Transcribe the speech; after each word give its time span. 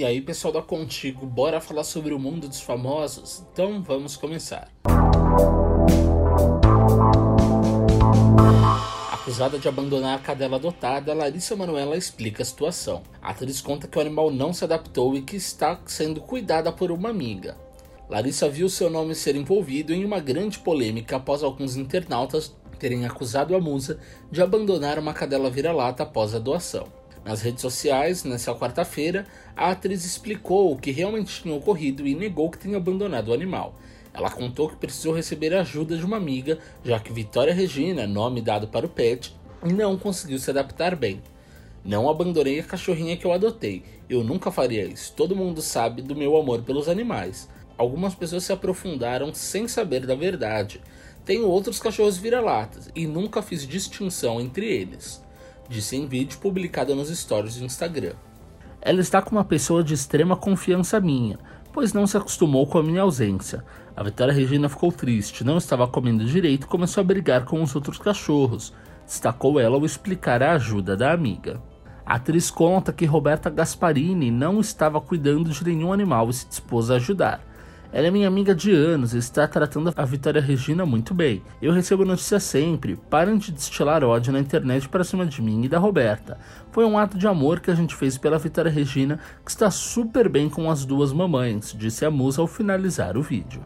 E 0.00 0.04
aí, 0.06 0.18
pessoal 0.18 0.50
da 0.50 0.62
Contigo, 0.62 1.26
bora 1.26 1.60
falar 1.60 1.84
sobre 1.84 2.14
o 2.14 2.18
mundo 2.18 2.48
dos 2.48 2.62
famosos? 2.62 3.44
Então 3.52 3.82
vamos 3.82 4.16
começar. 4.16 4.72
Acusada 9.12 9.58
de 9.58 9.68
abandonar 9.68 10.16
a 10.16 10.22
cadela 10.22 10.56
adotada, 10.56 11.12
Larissa 11.12 11.54
Manoela 11.54 11.98
explica 11.98 12.42
a 12.42 12.46
situação. 12.46 13.02
A 13.20 13.28
atriz 13.32 13.60
conta 13.60 13.86
que 13.86 13.98
o 13.98 14.00
animal 14.00 14.30
não 14.30 14.54
se 14.54 14.64
adaptou 14.64 15.14
e 15.14 15.20
que 15.20 15.36
está 15.36 15.78
sendo 15.84 16.22
cuidada 16.22 16.72
por 16.72 16.90
uma 16.90 17.10
amiga. 17.10 17.58
Larissa 18.08 18.48
viu 18.48 18.70
seu 18.70 18.88
nome 18.88 19.14
ser 19.14 19.36
envolvido 19.36 19.92
em 19.92 20.02
uma 20.02 20.18
grande 20.18 20.60
polêmica 20.60 21.16
após 21.16 21.42
alguns 21.42 21.76
internautas 21.76 22.56
terem 22.78 23.04
acusado 23.04 23.54
a 23.54 23.60
musa 23.60 24.00
de 24.32 24.40
abandonar 24.40 24.98
uma 24.98 25.12
cadela 25.12 25.50
vira-lata 25.50 26.04
após 26.04 26.34
a 26.34 26.38
doação. 26.38 26.99
Nas 27.24 27.42
redes 27.42 27.60
sociais, 27.60 28.24
nessa 28.24 28.54
quarta-feira, 28.54 29.26
a 29.54 29.70
atriz 29.70 30.04
explicou 30.04 30.72
o 30.72 30.76
que 30.76 30.90
realmente 30.90 31.42
tinha 31.42 31.54
ocorrido 31.54 32.06
e 32.06 32.14
negou 32.14 32.50
que 32.50 32.58
tenha 32.58 32.78
abandonado 32.78 33.28
o 33.28 33.34
animal. 33.34 33.74
Ela 34.12 34.30
contou 34.30 34.70
que 34.70 34.76
precisou 34.76 35.14
receber 35.14 35.54
a 35.54 35.60
ajuda 35.60 35.96
de 35.96 36.04
uma 36.04 36.16
amiga, 36.16 36.58
já 36.82 36.98
que 36.98 37.12
Vitória 37.12 37.54
Regina, 37.54 38.06
nome 38.06 38.40
dado 38.40 38.68
para 38.68 38.86
o 38.86 38.88
pet, 38.88 39.36
não 39.62 39.98
conseguiu 39.98 40.38
se 40.38 40.50
adaptar 40.50 40.96
bem. 40.96 41.22
Não 41.84 42.08
abandonei 42.08 42.58
a 42.58 42.64
cachorrinha 42.64 43.16
que 43.16 43.26
eu 43.26 43.32
adotei. 43.32 43.84
Eu 44.08 44.24
nunca 44.24 44.50
faria 44.50 44.84
isso. 44.84 45.12
Todo 45.14 45.36
mundo 45.36 45.60
sabe 45.60 46.02
do 46.02 46.16
meu 46.16 46.36
amor 46.36 46.62
pelos 46.62 46.88
animais. 46.88 47.48
Algumas 47.76 48.14
pessoas 48.14 48.44
se 48.44 48.52
aprofundaram 48.52 49.32
sem 49.34 49.68
saber 49.68 50.06
da 50.06 50.14
verdade. 50.14 50.80
Tenho 51.24 51.46
outros 51.46 51.78
cachorros 51.78 52.16
vira-latas 52.16 52.90
e 52.94 53.06
nunca 53.06 53.42
fiz 53.42 53.66
distinção 53.66 54.40
entre 54.40 54.66
eles 54.66 55.22
disse 55.70 55.96
em 55.96 56.06
vídeo 56.06 56.38
publicado 56.40 56.96
nos 56.96 57.16
stories 57.16 57.56
do 57.56 57.64
Instagram. 57.64 58.14
Ela 58.82 59.00
está 59.00 59.22
com 59.22 59.36
uma 59.36 59.44
pessoa 59.44 59.84
de 59.84 59.94
extrema 59.94 60.36
confiança 60.36 61.00
minha, 61.00 61.38
pois 61.72 61.92
não 61.92 62.08
se 62.08 62.16
acostumou 62.16 62.66
com 62.66 62.78
a 62.78 62.82
minha 62.82 63.02
ausência. 63.02 63.64
A 63.96 64.02
Vitória 64.02 64.34
Regina 64.34 64.68
ficou 64.68 64.90
triste, 64.90 65.44
não 65.44 65.58
estava 65.58 65.86
comendo 65.86 66.24
direito 66.24 66.64
e 66.64 66.68
começou 66.68 67.00
a 67.00 67.04
brigar 67.04 67.44
com 67.44 67.62
os 67.62 67.74
outros 67.76 67.98
cachorros, 67.98 68.72
destacou 69.06 69.60
ela 69.60 69.76
ao 69.76 69.84
explicar 69.84 70.42
a 70.42 70.52
ajuda 70.52 70.96
da 70.96 71.12
amiga. 71.12 71.62
A 72.04 72.16
atriz 72.16 72.50
conta 72.50 72.92
que 72.92 73.04
Roberta 73.04 73.48
Gasparini 73.48 74.32
não 74.32 74.58
estava 74.58 75.00
cuidando 75.00 75.50
de 75.50 75.64
nenhum 75.64 75.92
animal 75.92 76.28
e 76.28 76.32
se 76.32 76.48
dispôs 76.48 76.90
a 76.90 76.96
ajudar. 76.96 77.40
Ela 77.92 78.06
é 78.06 78.10
minha 78.10 78.28
amiga 78.28 78.54
de 78.54 78.70
anos 78.72 79.14
e 79.14 79.18
está 79.18 79.48
tratando 79.48 79.92
a 79.96 80.04
Vitória 80.04 80.40
Regina 80.40 80.86
muito 80.86 81.12
bem. 81.12 81.42
Eu 81.60 81.72
recebo 81.72 82.04
notícias 82.04 82.44
sempre. 82.44 82.94
Parem 82.94 83.36
de 83.36 83.50
destilar 83.50 84.04
ódio 84.04 84.32
na 84.32 84.38
internet 84.38 84.88
para 84.88 85.02
cima 85.02 85.26
de 85.26 85.42
mim 85.42 85.64
e 85.64 85.68
da 85.68 85.76
Roberta. 85.76 86.38
Foi 86.70 86.84
um 86.84 86.96
ato 86.96 87.18
de 87.18 87.26
amor 87.26 87.58
que 87.58 87.68
a 87.68 87.74
gente 87.74 87.96
fez 87.96 88.16
pela 88.16 88.38
Vitória 88.38 88.70
Regina, 88.70 89.18
que 89.44 89.50
está 89.50 89.72
super 89.72 90.28
bem 90.28 90.48
com 90.48 90.70
as 90.70 90.84
duas 90.84 91.12
mamães, 91.12 91.74
disse 91.76 92.04
a 92.04 92.12
musa 92.12 92.40
ao 92.40 92.46
finalizar 92.46 93.16
o 93.16 93.22
vídeo. 93.22 93.60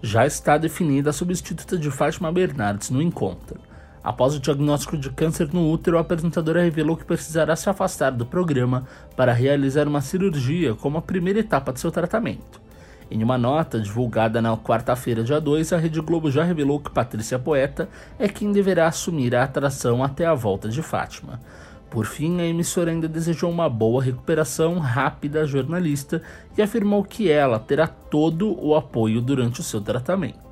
Já 0.00 0.24
está 0.24 0.56
definida 0.56 1.10
a 1.10 1.12
substituta 1.12 1.76
de 1.76 1.90
Fátima 1.90 2.32
Bernardes 2.32 2.88
no 2.88 3.02
encontro. 3.02 3.60
Após 4.02 4.34
o 4.34 4.40
diagnóstico 4.40 4.96
de 4.96 5.10
câncer 5.10 5.52
no 5.52 5.70
útero, 5.70 5.98
a 5.98 6.00
apresentadora 6.00 6.62
revelou 6.62 6.96
que 6.96 7.04
precisará 7.04 7.54
se 7.54 7.68
afastar 7.68 8.12
do 8.12 8.24
programa 8.24 8.86
para 9.14 9.32
realizar 9.34 9.86
uma 9.86 10.00
cirurgia 10.00 10.74
como 10.74 10.96
a 10.96 11.02
primeira 11.02 11.40
etapa 11.40 11.70
de 11.70 11.80
seu 11.80 11.90
tratamento. 11.90 12.64
Em 13.08 13.22
uma 13.22 13.38
nota 13.38 13.80
divulgada 13.80 14.42
na 14.42 14.56
quarta-feira, 14.56 15.22
dia 15.22 15.40
2, 15.40 15.72
a 15.72 15.76
Rede 15.76 16.00
Globo 16.00 16.28
já 16.30 16.42
revelou 16.42 16.80
que 16.80 16.90
Patrícia 16.90 17.38
Poeta 17.38 17.88
é 18.18 18.28
quem 18.28 18.50
deverá 18.50 18.88
assumir 18.88 19.34
a 19.34 19.44
atração 19.44 20.02
até 20.02 20.26
a 20.26 20.34
volta 20.34 20.68
de 20.68 20.82
Fátima. 20.82 21.40
Por 21.88 22.04
fim, 22.04 22.40
a 22.40 22.44
emissora 22.44 22.90
ainda 22.90 23.06
desejou 23.06 23.48
uma 23.48 23.68
boa 23.68 24.02
recuperação 24.02 24.78
rápida 24.80 25.42
à 25.42 25.46
jornalista 25.46 26.20
e 26.58 26.62
afirmou 26.62 27.04
que 27.04 27.30
ela 27.30 27.60
terá 27.60 27.86
todo 27.86 28.60
o 28.60 28.74
apoio 28.74 29.20
durante 29.20 29.60
o 29.60 29.62
seu 29.62 29.80
tratamento. 29.80 30.45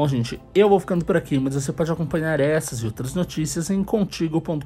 Bom, 0.00 0.08
gente, 0.08 0.40
eu 0.54 0.66
vou 0.66 0.80
ficando 0.80 1.04
por 1.04 1.14
aqui, 1.14 1.38
mas 1.38 1.54
você 1.54 1.70
pode 1.74 1.92
acompanhar 1.92 2.40
essas 2.40 2.78
e 2.78 2.86
outras 2.86 3.14
notícias 3.14 3.68
em 3.68 3.84
contigo.com.br. 3.84 4.64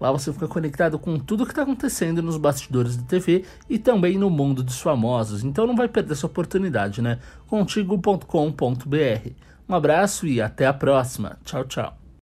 Lá 0.00 0.10
você 0.10 0.32
fica 0.32 0.48
conectado 0.48 0.98
com 0.98 1.16
tudo 1.16 1.44
o 1.44 1.46
que 1.46 1.52
está 1.52 1.62
acontecendo 1.62 2.20
nos 2.20 2.36
bastidores 2.36 2.96
da 2.96 3.04
TV 3.04 3.44
e 3.68 3.78
também 3.78 4.18
no 4.18 4.28
mundo 4.28 4.64
dos 4.64 4.80
famosos, 4.80 5.44
então 5.44 5.64
não 5.64 5.76
vai 5.76 5.86
perder 5.86 6.14
essa 6.14 6.26
oportunidade, 6.26 7.00
né? 7.00 7.20
Contigo.com.br. 7.46 9.30
Um 9.68 9.74
abraço 9.76 10.26
e 10.26 10.42
até 10.42 10.66
a 10.66 10.74
próxima. 10.74 11.38
Tchau, 11.44 11.62
tchau. 11.62 11.99